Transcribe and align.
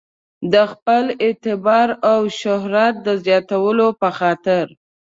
د 0.53 0.55
خپل 0.71 1.03
اعتبار 1.25 1.87
او 2.11 2.19
شهرت 2.41 2.93
د 3.05 3.07
زیاتولو 3.25 3.87
په 4.01 4.09
خاطر. 4.19 4.65